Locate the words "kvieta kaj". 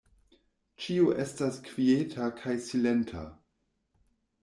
1.69-2.59